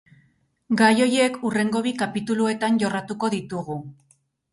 [0.79, 3.77] Gai horiek hurrengo bi kapituluetan jorratuko ditugu.